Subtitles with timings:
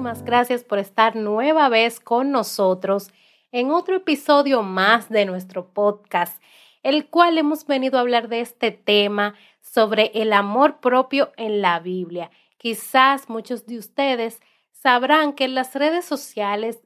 [0.00, 3.10] muchísimas gracias por estar nueva vez con nosotros
[3.52, 6.42] en otro episodio más de nuestro podcast,
[6.82, 11.80] el cual hemos venido a hablar de este tema sobre el amor propio en la
[11.80, 12.30] Biblia.
[12.56, 14.40] Quizás muchos de ustedes
[14.72, 16.80] sabrán que en las redes sociales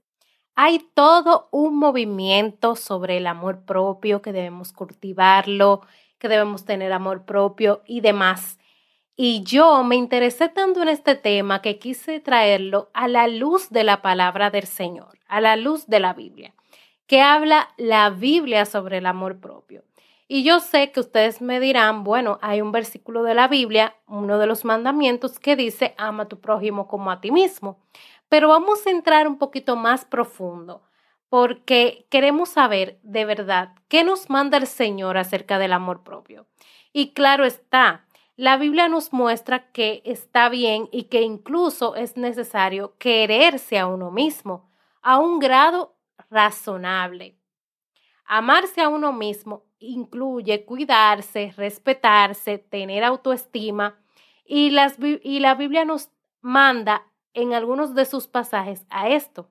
[0.57, 5.83] hay todo un movimiento sobre el amor propio, que debemos cultivarlo,
[6.19, 8.59] que debemos tener amor propio y demás.
[9.17, 13.85] Y yo me interesé tanto en este tema que quise traerlo a la luz de
[13.85, 16.53] la palabra del Señor, a la luz de la Biblia,
[17.07, 19.85] que habla la Biblia sobre el amor propio.
[20.27, 24.39] Y yo sé que ustedes me dirán, bueno, hay un versículo de la Biblia, uno
[24.39, 27.79] de los mandamientos, que dice, ama a tu prójimo como a ti mismo.
[28.29, 30.83] Pero vamos a entrar un poquito más profundo,
[31.29, 36.47] porque queremos saber de verdad qué nos manda el Señor acerca del amor propio.
[36.93, 38.04] Y claro está,
[38.37, 44.11] la Biblia nos muestra que está bien y que incluso es necesario quererse a uno
[44.11, 44.69] mismo
[45.03, 45.95] a un grado
[46.31, 47.39] razonable.
[48.25, 53.99] Amarse a uno mismo incluye cuidarse, respetarse, tener autoestima
[54.47, 56.11] y, las, la Biblia nos
[56.41, 59.51] manda en algunos de sus pasajes a esto.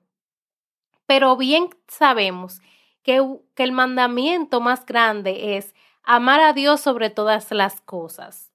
[1.06, 2.60] Pero bien sabemos
[3.02, 3.22] que
[3.56, 8.53] el mandamiento más grande es amar a Dios sobre todas las cosas.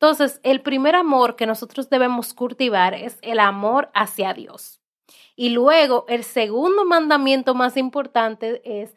[0.00, 4.80] Entonces, el primer amor que nosotros debemos cultivar es el amor hacia Dios.
[5.36, 8.96] Y luego, el segundo mandamiento más importante es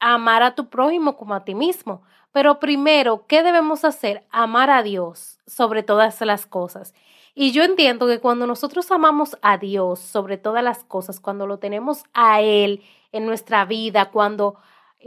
[0.00, 2.02] amar a tu prójimo como a ti mismo.
[2.32, 4.26] Pero primero, ¿qué debemos hacer?
[4.30, 6.92] Amar a Dios sobre todas las cosas.
[7.36, 11.60] Y yo entiendo que cuando nosotros amamos a Dios sobre todas las cosas, cuando lo
[11.60, 12.82] tenemos a Él
[13.12, 14.56] en nuestra vida, cuando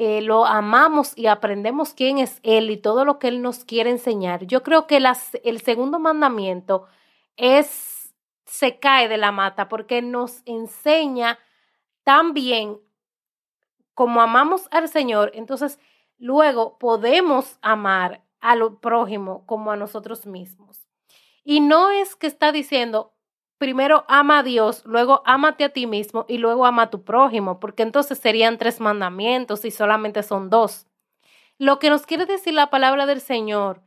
[0.02, 3.90] eh, lo amamos y aprendemos quién es Él y todo lo que Él nos quiere
[3.90, 5.04] enseñar, yo creo que
[5.44, 6.86] el segundo mandamiento
[7.36, 8.16] es,
[8.46, 11.38] se cae de la mata porque nos enseña
[12.06, 12.80] también
[13.94, 15.82] como amamos al Señor, entonces
[16.18, 20.88] luego podemos amar al prójimo como a nosotros mismos.
[21.44, 23.12] Y no es que está diciendo,
[23.60, 27.60] primero ama a Dios, luego ámate a ti mismo y luego ama a tu prójimo,
[27.60, 30.88] porque entonces serían tres mandamientos y solamente son dos.
[31.60, 33.84] Lo que nos quiere decir la palabra del Señor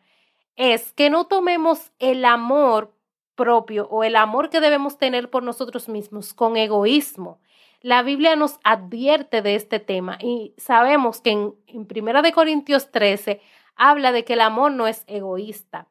[0.55, 2.94] es que no tomemos el amor
[3.34, 7.41] propio o el amor que debemos tener por nosotros mismos con egoísmo.
[7.81, 12.93] La Biblia nos advierte de este tema y sabemos que en, en Primera de Corintios
[12.93, 13.41] 13
[13.75, 15.88] habla de que el amor no es egoísta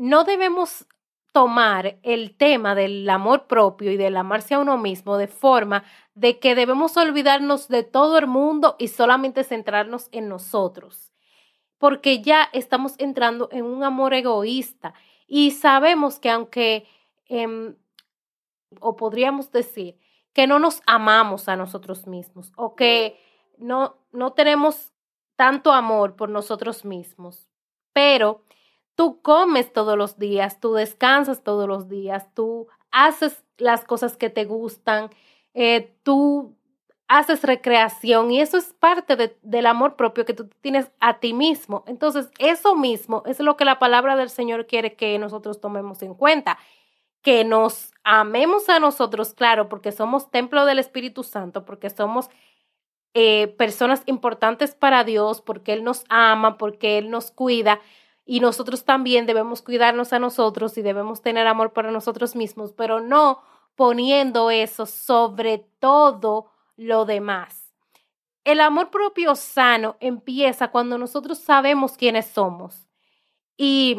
[0.00, 0.86] no debemos
[1.32, 6.38] tomar el tema del amor propio y del amarse a uno mismo de forma de
[6.38, 11.12] que debemos olvidarnos de todo el mundo y solamente centrarnos en nosotros,
[11.78, 14.94] porque ya estamos entrando en un amor egoísta
[15.26, 16.86] y sabemos que aunque,
[17.26, 17.76] em,
[18.80, 19.98] o podríamos decir,
[20.32, 23.18] que no nos amamos a nosotros mismos o que
[23.58, 24.92] no, no tenemos
[25.36, 27.48] tanto amor por nosotros mismos,
[27.92, 28.44] pero
[29.00, 34.28] Tú comes todos los días, tú descansas todos los días, tú haces las cosas que
[34.28, 35.08] te gustan,
[35.54, 36.54] eh, tú
[37.08, 41.82] haces recreación y eso es parte del amor propio que tú tienes a ti mismo.
[41.86, 46.12] Entonces, eso mismo es lo que la palabra del Señor quiere que nosotros tomemos en
[46.12, 46.58] cuenta,
[47.22, 52.28] que nos amemos a nosotros, claro, porque somos templo del Espíritu Santo, porque somos
[53.14, 57.80] eh, personas importantes para Dios, porque Él nos ama, porque Él nos cuida,
[58.30, 63.00] y nosotros también debemos cuidarnos a nosotros y debemos tener amor para nosotros mismos, pero
[63.00, 63.42] no
[63.74, 67.74] poniendo eso sobre todo lo demás.
[68.44, 72.86] El amor propio sano empieza cuando nosotros sabemos quiénes somos.
[73.56, 73.98] Y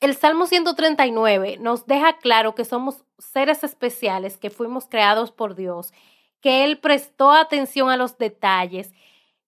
[0.00, 5.92] el Salmo 139 nos deja claro que somos seres especiales, que fuimos creados por Dios,
[6.40, 8.92] que Él prestó atención a los detalles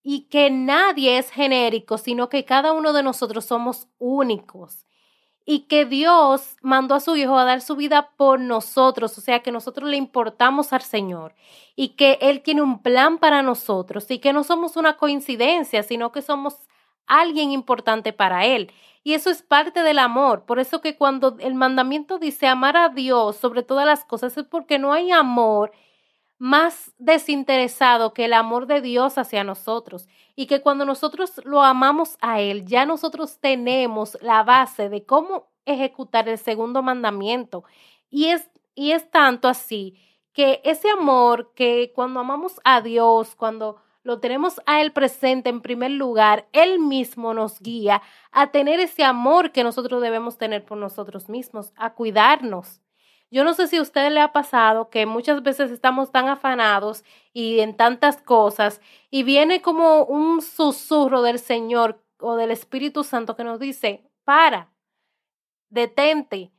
[0.02, 4.86] y que nadie es genérico, sino que cada uno de nosotros somos únicos
[5.44, 9.40] y que Dios mandó a su Hijo a dar su vida por nosotros, o sea
[9.40, 11.34] que nosotros le importamos al Señor
[11.76, 16.12] y que Él tiene un plan para nosotros y que no somos una coincidencia, sino
[16.12, 16.56] que somos
[17.06, 18.72] alguien importante para Él.
[19.02, 20.44] Y eso es parte del amor.
[20.44, 24.44] Por eso que cuando el mandamiento dice amar a Dios sobre todas las cosas es
[24.44, 25.72] porque no hay amor
[26.40, 32.16] más desinteresado que el amor de Dios hacia nosotros y que cuando nosotros lo amamos
[32.22, 37.64] a Él, ya nosotros tenemos la base de cómo ejecutar el segundo mandamiento.
[38.08, 39.98] Y es, y es tanto así
[40.32, 45.60] que ese amor que cuando amamos a Dios, cuando lo tenemos a Él presente en
[45.60, 48.00] primer lugar, Él mismo nos guía
[48.32, 52.80] a tener ese amor que nosotros debemos tener por nosotros mismos, a cuidarnos.
[53.30, 57.04] Yo no sé si a usted le ha pasado que muchas veces estamos tan afanados
[57.32, 63.36] y en tantas cosas y viene como un susurro del Señor o del Espíritu Santo
[63.36, 64.72] que nos dice, para,
[65.68, 66.50] detente,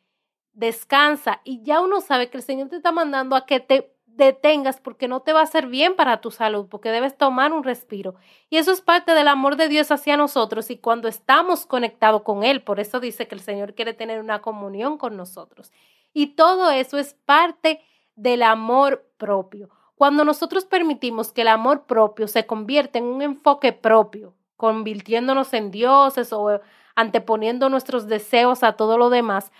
[0.53, 4.79] descansa y ya uno sabe que el Señor te está mandando a que te detengas
[4.79, 8.15] porque no te va a hacer bien para tu salud, porque debes tomar un respiro.
[8.49, 12.43] Y eso es parte del amor de Dios hacia nosotros y cuando estamos conectados con
[12.43, 15.71] Él, por eso dice que el Señor quiere tener una comunión con nosotros.
[16.13, 17.81] Y todo eso es parte
[18.15, 19.69] del amor propio.
[19.95, 25.71] Cuando nosotros permitimos que el amor propio se convierta en un enfoque propio, convirtiéndonos en
[25.71, 26.59] dioses o
[26.95, 29.51] anteponiendo nuestros deseos a todo lo demás,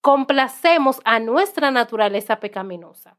[0.00, 3.16] complacemos a nuestra naturaleza pecaminosa.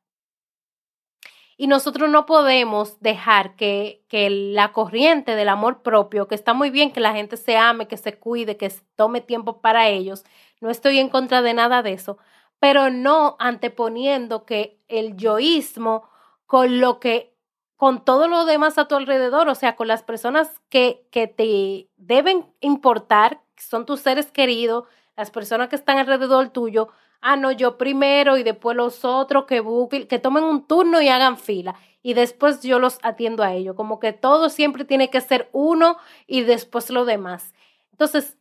[1.57, 6.71] Y nosotros no podemos dejar que, que, la corriente del amor propio, que está muy
[6.71, 10.23] bien que la gente se ame, que se cuide, que tome tiempo para ellos,
[10.61, 12.17] no estoy en contra de nada de eso,
[12.59, 16.09] pero no anteponiendo que el yoísmo
[16.45, 17.35] con lo que,
[17.75, 21.89] con todo lo demás a tu alrededor, o sea, con las personas que, que te
[21.97, 24.85] deben importar, que son tus seres queridos,
[25.17, 26.89] las personas que están alrededor tuyo,
[27.21, 31.09] ah, no, yo primero y después los otros que busquen, que tomen un turno y
[31.09, 35.21] hagan fila y después yo los atiendo a ellos, como que todo siempre tiene que
[35.21, 35.97] ser uno
[36.27, 37.53] y después lo demás.
[37.91, 38.37] Entonces,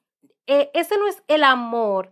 [0.51, 2.11] e, ese no es el amor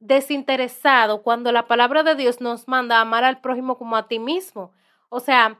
[0.00, 4.18] desinteresado cuando la palabra de Dios nos manda a amar al prójimo como a ti
[4.18, 4.72] mismo.
[5.10, 5.58] O sea,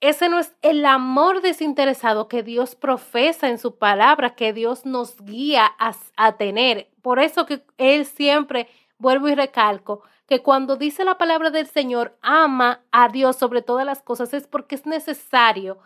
[0.00, 5.18] ese no es el amor desinteresado que Dios profesa en su palabra, que Dios nos
[5.22, 6.90] guía a, tener.
[7.00, 8.68] Por eso que Él siempre,
[8.98, 13.86] vuelvo y recalco, que cuando dice la palabra del Señor, ama a Dios sobre todas
[13.86, 15.78] las cosas, es porque es necesario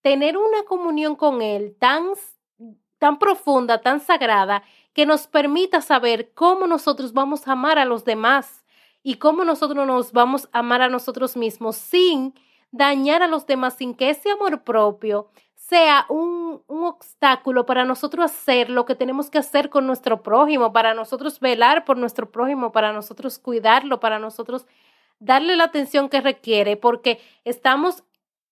[0.00, 2.12] tener una comunión con Él tan,
[2.98, 4.62] tan profunda, tan sagrada,
[4.96, 8.64] que nos permita saber cómo nosotros vamos a amar a los demás
[9.02, 12.32] y cómo nosotros nos vamos a amar a nosotros mismos sin
[12.70, 18.24] dañar a los demás sin que ese amor propio sea un, un, obstáculo para nosotros
[18.24, 22.72] hacer lo que tenemos que hacer con nuestro prójimo, para nosotros velar por nuestro prójimo,
[22.72, 24.66] para nosotros cuidarlo, para nosotros
[25.18, 28.02] darle la atención que requiere, porque estamos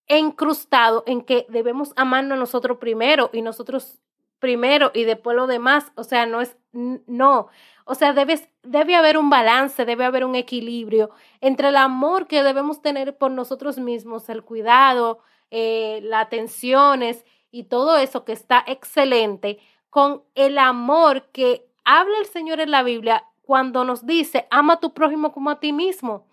[0.09, 4.04] encrustados en que debemos amarnos nosotros primero y nosotros
[4.45, 5.91] primero y después lo demás.
[5.97, 7.49] O sea, no es, no.
[7.87, 11.11] O sea, debes, debe haber un balance, debe haber un equilibrio
[11.41, 15.21] entre el amor que debemos tener por nosotros mismos, el cuidado,
[15.51, 22.27] eh, las atenciones y todo eso que está excelente, con el amor que habla el
[22.27, 26.27] Señor en la Biblia cuando nos dice, ama a tu prójimo como a ti mismo.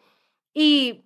[0.54, 1.06] Y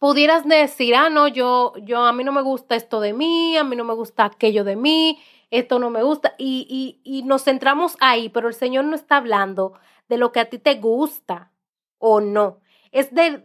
[0.00, 3.62] pudieras decir, ah, no, yo, yo, a mí no me gusta esto de mí, a
[3.62, 5.20] mí no me gusta aquello de mí,
[5.50, 9.18] esto no me gusta, y, y, y nos centramos ahí, pero el Señor no está
[9.18, 9.74] hablando
[10.08, 11.52] de lo que a ti te gusta
[11.98, 12.60] o no.
[12.92, 13.40] Es de,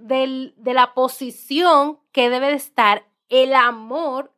[0.56, 4.32] de la posición que debe de estar el amor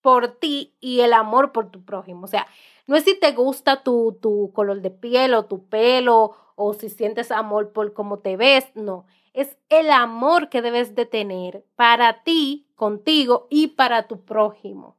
[0.00, 2.24] por ti y el amor por tu prójimo.
[2.24, 2.46] O sea,
[2.86, 6.88] no es si te gusta tu, tu color de piel o tu pelo o si
[6.88, 9.06] sientes amor por cómo te ves, no.
[9.32, 14.96] Es el amor que debes de tener para ti, contigo y para tu prójimo.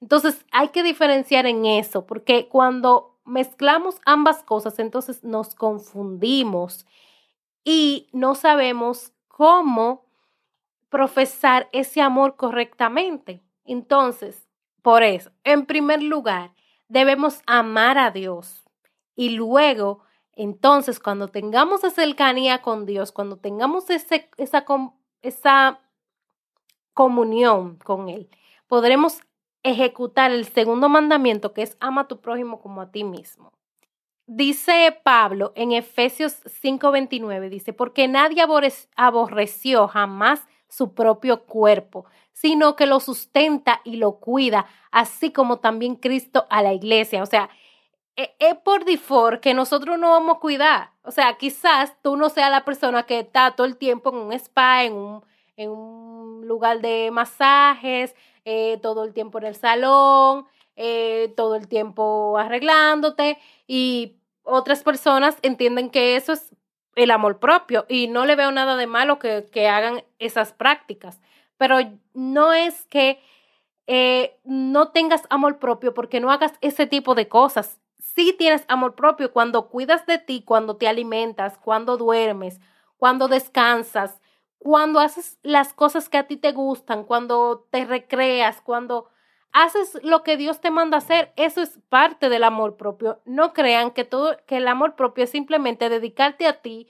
[0.00, 6.86] Entonces hay que diferenciar en eso, porque cuando mezclamos ambas cosas, entonces nos confundimos
[7.64, 10.04] y no sabemos cómo
[10.88, 13.42] profesar ese amor correctamente.
[13.64, 14.46] Entonces,
[14.82, 16.52] por eso, en primer lugar,
[16.88, 18.64] debemos amar a Dios
[19.14, 20.00] y luego,
[20.34, 24.64] entonces, cuando tengamos esa cercanía con Dios, cuando tengamos ese, esa,
[25.20, 25.80] esa
[26.94, 28.30] comunión con Él,
[28.66, 29.20] podremos
[29.62, 33.52] ejecutar el segundo mandamiento que es ama a tu prójimo como a ti mismo.
[34.26, 38.42] Dice Pablo en Efesios 5:29, dice, porque nadie
[38.96, 45.96] aborreció jamás su propio cuerpo, sino que lo sustenta y lo cuida, así como también
[45.96, 47.22] Cristo a la iglesia.
[47.22, 47.50] O sea,
[48.16, 50.90] es por default que nosotros no vamos a cuidar.
[51.02, 54.32] O sea, quizás tú no seas la persona que está todo el tiempo en un
[54.32, 55.24] spa, en un,
[55.56, 58.14] en un lugar de masajes,
[58.44, 65.36] eh, todo el tiempo en el salón, eh, todo el tiempo arreglándote y otras personas
[65.42, 66.54] entienden que eso es
[66.96, 71.20] el amor propio y no le veo nada de malo que, que hagan esas prácticas,
[71.56, 71.78] pero
[72.14, 73.20] no es que
[73.86, 77.80] eh, no tengas amor propio porque no hagas ese tipo de cosas.
[78.02, 82.60] Sí tienes amor propio cuando cuidas de ti, cuando te alimentas, cuando duermes,
[82.96, 84.20] cuando descansas,
[84.58, 89.08] cuando haces las cosas que a ti te gustan, cuando te recreas, cuando
[89.52, 93.22] haces lo que Dios te manda hacer, eso es parte del amor propio.
[93.24, 96.88] No crean que todo que el amor propio es simplemente dedicarte a ti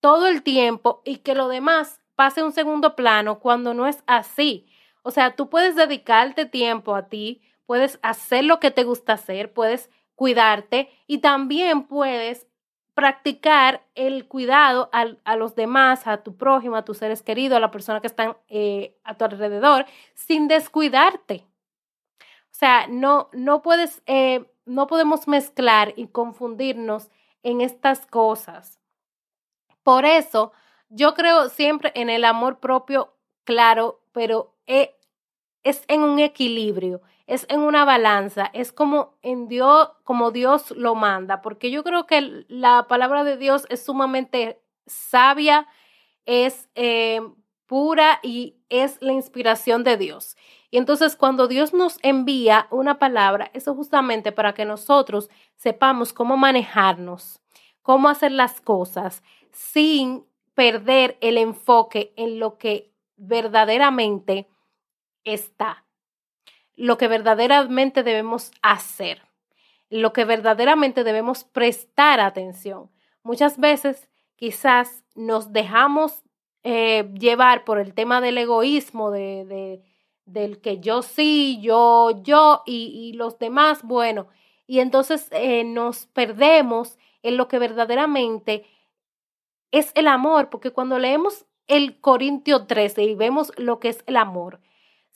[0.00, 4.68] todo el tiempo y que lo demás pase un segundo plano cuando no es así.
[5.02, 9.52] O sea, tú puedes dedicarte tiempo a ti, puedes hacer lo que te gusta hacer,
[9.52, 12.46] puedes cuidarte y también puedes
[12.94, 17.70] practicar el cuidado a, los demás, a tu prójimo, a tus seres queridos, a la
[17.70, 21.44] persona que están eh, a tu alrededor, sin descuidarte.
[22.20, 27.10] O sea, no, no puedes, eh, no podemos mezclar y confundirnos
[27.42, 28.80] en estas cosas.
[29.82, 30.52] Por eso,
[30.88, 34.96] yo creo siempre en el amor propio, claro, pero eh,
[35.64, 40.94] es en un equilibrio es en una balanza, es como en Dios, como Dios lo
[40.94, 45.66] manda, porque yo creo que la palabra de Dios es sumamente sabia,
[46.24, 47.20] es eh,
[47.66, 50.36] pura y es la inspiración de Dios.
[50.70, 56.36] Y entonces cuando Dios nos envía una palabra, eso justamente para que nosotros sepamos cómo
[56.36, 57.40] manejarnos,
[57.82, 64.48] cómo hacer las cosas sin perder el enfoque en lo que verdaderamente
[65.24, 65.85] está
[66.76, 69.22] lo que verdaderamente debemos hacer,
[69.90, 72.90] lo que verdaderamente debemos prestar atención.
[73.22, 76.22] Muchas veces quizás nos dejamos
[76.62, 79.82] eh, llevar por el tema del egoísmo, de,
[80.26, 84.28] del que yo sí, yo, yo y, los demás, bueno,
[84.66, 88.66] y entonces eh, nos perdemos en lo que verdaderamente
[89.70, 94.16] es el amor, porque cuando leemos el Corintio 13 y vemos lo que es el
[94.16, 94.60] amor,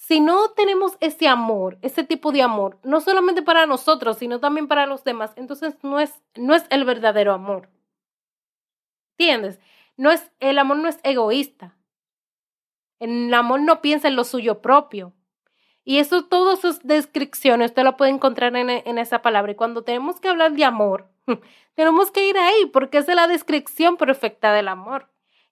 [0.00, 4.66] si no tenemos ese amor, ese tipo de amor, no solamente para nosotros, sino también
[4.66, 7.68] para los demás, entonces no es, no es el verdadero amor.
[9.18, 9.60] ¿Entiendes?
[9.98, 11.76] No es, el amor no es egoísta.
[12.98, 15.12] El amor no piensa en lo suyo propio.
[15.84, 19.52] Y eso, todas sus descripciones, usted lo puede encontrar en, en esa palabra.
[19.52, 21.10] Y cuando tenemos que hablar de amor,
[21.74, 25.09] tenemos que ir ahí, porque es la descripción perfecta del amor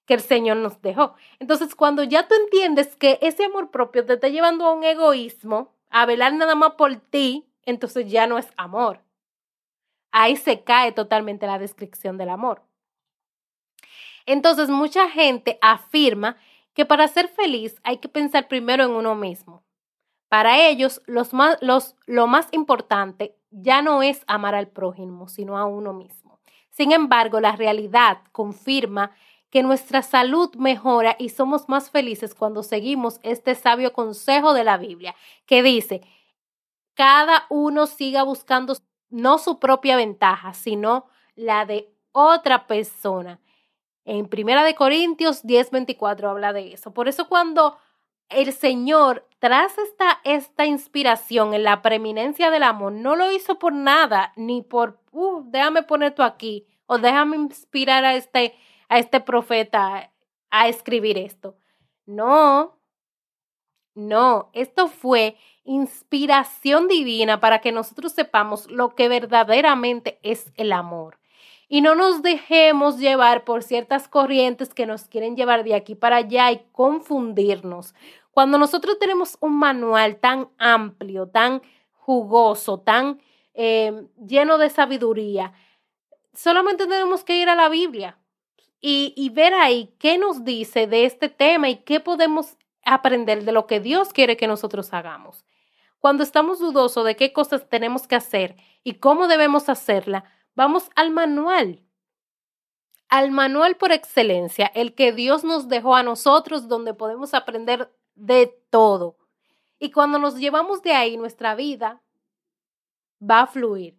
[0.08, 1.14] que el Señor nos dejó.
[1.38, 5.74] Entonces, cuando ya tú entiendes que ese amor propio te está llevando a un egoísmo,
[5.90, 9.02] a velar nada más por ti, entonces ya no es amor.
[10.10, 12.62] Ahí se cae totalmente la descripción del amor.
[14.24, 16.38] Entonces, mucha gente afirma
[16.72, 19.62] que para ser feliz hay que pensar primero en uno mismo.
[20.30, 21.32] Para ellos, los
[22.06, 26.40] lo más importante ya no es amar al prójimo, sino a uno mismo.
[26.70, 29.10] Sin embargo, la realidad confirma
[29.50, 34.76] que nuestra salud mejora y somos más felices cuando seguimos este sabio consejo de la
[34.76, 35.14] Biblia,
[35.46, 36.02] que dice,
[36.94, 38.76] cada uno siga buscando
[39.10, 43.40] no su propia ventaja, sino la de otra persona.
[44.04, 46.92] En Primera de Corintios 10:24 habla de eso.
[46.92, 47.78] Por eso cuando
[48.28, 53.72] el Señor, tras esta, esta inspiración en la preeminencia del amor, no lo hizo por
[53.72, 58.54] nada, ni por, uh, déjame poner tú aquí, o déjame inspirar a este
[58.88, 60.12] a este profeta
[60.50, 61.56] a escribir esto.
[62.06, 62.78] No,
[63.94, 71.18] no, esto fue inspiración divina para que nosotros sepamos lo que verdaderamente es el amor.
[71.68, 76.16] Y no nos dejemos llevar por ciertas corrientes que nos quieren llevar de aquí para
[76.16, 77.94] allá y confundirnos.
[78.30, 81.60] Cuando nosotros tenemos un manual tan amplio, tan
[81.92, 83.20] jugoso, tan
[83.52, 85.52] eh, lleno de sabiduría,
[86.32, 88.16] solamente tenemos que ir a la Biblia
[88.80, 93.66] y, ver ahí qué nos dice de este tema y qué podemos aprender de lo
[93.66, 95.44] que Dios quiere que nosotros hagamos.
[95.98, 101.10] Cuando estamos dudosos de qué cosas tenemos que hacer y cómo debemos hacerla, vamos al
[101.10, 101.82] manual.
[103.08, 108.46] Al manual por excelencia, el que Dios nos dejó a nosotros, donde podemos aprender de
[108.70, 109.16] todo.
[109.78, 112.02] Y cuando nos llevamos de ahí, nuestra vida
[113.20, 113.98] va a fluir,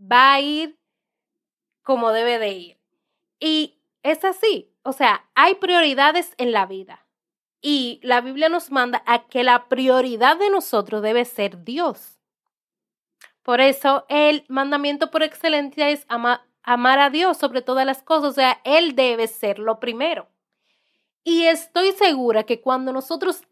[0.00, 0.78] va a ir
[1.82, 2.78] como debe de ir.
[3.40, 4.72] Y es así.
[4.82, 7.06] O sea, hay prioridades en la vida.
[7.60, 12.18] Y la Biblia nos manda a que la prioridad de nosotros debe ser Dios.
[13.42, 18.30] Por eso el mandamiento por excelencia es amar a Dios sobre todas las cosas.
[18.30, 20.28] O sea, Él debe ser lo primero.
[21.24, 23.42] Y estoy segura que cuando nosotros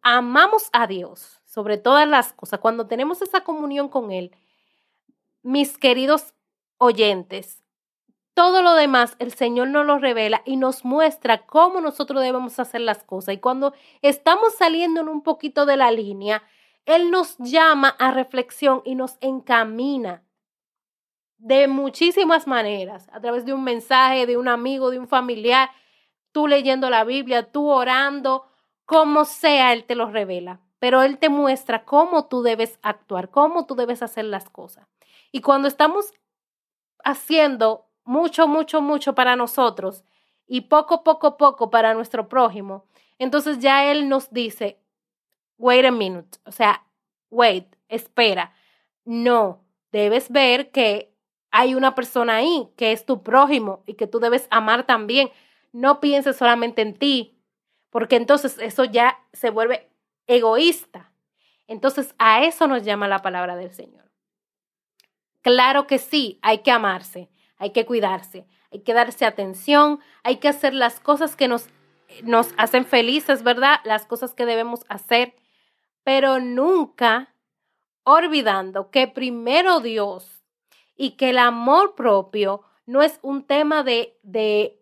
[0.00, 4.30] amamos a Dios sobre todas las cosas, cuando tenemos esa comunión con Él,
[5.42, 6.34] mis queridos
[6.78, 7.62] oyentes,
[8.36, 12.82] todo lo demás el Señor nos lo revela y nos muestra cómo nosotros debemos hacer
[12.82, 13.34] las cosas.
[13.34, 16.42] Y cuando estamos saliendo en un poquito de la línea,
[16.84, 20.22] Él nos llama a reflexión y nos encamina
[21.38, 25.70] de muchísimas maneras, a través de un mensaje, de un amigo, de un familiar.
[26.30, 28.44] tú leyendo la Biblia, tú orando,
[28.84, 30.60] como sea, Él te lo revela.
[30.78, 34.86] Pero Él te muestra cómo tú debes actuar, cómo tú debes hacer las cosas.
[35.32, 36.12] Y cuando estamos
[37.02, 40.04] haciendo mucho, mucho, mucho para nosotros
[40.46, 42.86] y poco, poco, poco para nuestro prójimo,
[43.18, 44.78] entonces ya Él nos dice,
[45.58, 46.86] wait a minute, o sea,
[47.30, 48.54] wait, espera.
[49.04, 51.12] No, debes ver que
[51.50, 55.30] hay una persona ahí que es tu prójimo y que tú debes amar también.
[55.72, 57.38] No pienses solamente en ti,
[57.90, 59.88] porque entonces eso ya se vuelve
[60.26, 61.12] egoísta.
[61.66, 64.10] Entonces a eso nos llama la palabra del Señor.
[65.42, 70.48] Claro que sí, hay que amarse, hay que cuidarse, hay que darse atención, hay que
[70.48, 71.68] hacer las cosas que nos,
[72.22, 73.80] nos hacen felices, ¿verdad?
[73.84, 75.34] Las cosas que debemos hacer,
[76.04, 77.34] pero nunca
[78.04, 80.44] olvidando que primero Dios
[80.96, 84.80] y que el amor propio no es un tema de, de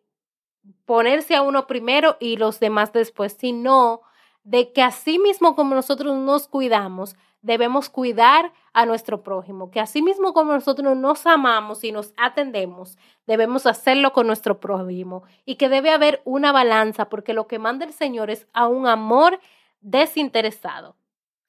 [0.85, 4.02] ponerse a uno primero y los demás después, sino
[4.43, 10.02] de que así mismo como nosotros nos cuidamos, debemos cuidar a nuestro prójimo, que así
[10.02, 15.69] mismo como nosotros nos amamos y nos atendemos, debemos hacerlo con nuestro prójimo y que
[15.69, 19.40] debe haber una balanza porque lo que manda el Señor es a un amor
[19.81, 20.97] desinteresado.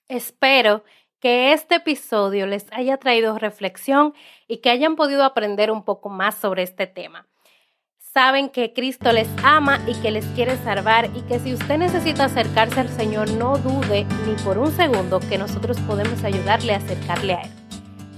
[0.08, 0.84] Espero
[1.20, 4.14] que este episodio les haya traído reflexión
[4.48, 7.28] y que hayan podido aprender un poco más sobre este tema.
[8.16, 12.24] Saben que Cristo les ama y que les quiere salvar y que si usted necesita
[12.24, 17.34] acercarse al Señor, no dude ni por un segundo que nosotros podemos ayudarle a acercarle
[17.34, 17.52] a Él.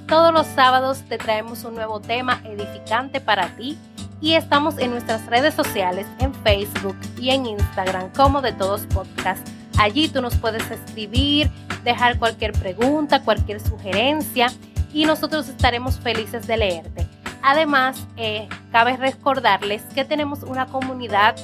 [0.08, 3.76] Todos los sábados te traemos un nuevo tema edificante para ti
[4.22, 9.48] y estamos en nuestras redes sociales, en Facebook y en Instagram como de todos podcast.
[9.80, 11.50] Allí tú nos puedes escribir,
[11.84, 14.54] dejar cualquier pregunta, cualquier sugerencia
[14.94, 17.07] y nosotros estaremos felices de leerte.
[17.48, 21.38] Además, eh, cabe recordarles que tenemos una comunidad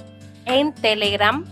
[0.44, 1.46] en Telegram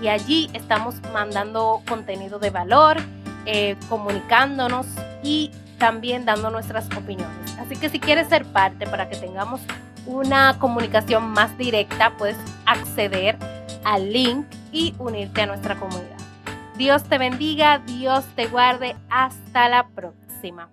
[0.00, 2.98] y allí estamos mandando contenido de valor,
[3.46, 4.86] eh, comunicándonos
[5.24, 7.58] y también dando nuestras opiniones.
[7.58, 9.60] Así que si quieres ser parte para que tengamos
[10.06, 13.36] una comunicación más directa, puedes acceder
[13.84, 16.16] al link y unirte a nuestra comunidad.
[16.76, 18.94] Dios te bendiga, Dios te guarde.
[19.10, 20.68] Hasta la próxima.